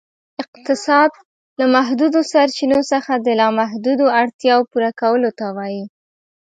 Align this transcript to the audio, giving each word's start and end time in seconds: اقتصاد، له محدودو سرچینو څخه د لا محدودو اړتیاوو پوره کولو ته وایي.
اقتصاد، 0.43 1.11
له 1.59 1.65
محدودو 1.75 2.19
سرچینو 2.31 2.79
څخه 2.91 3.13
د 3.25 3.27
لا 3.39 3.47
محدودو 3.59 4.05
اړتیاوو 4.21 4.69
پوره 4.71 4.91
کولو 5.01 5.29
ته 5.37 5.45
وایي. 5.57 5.83